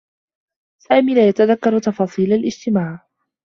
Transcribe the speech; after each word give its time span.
سامي 0.79 1.13
لا 1.13 1.27
يتذكّر 1.27 1.79
تفاصيل 1.79 2.33
الاجتماع. 2.33 3.07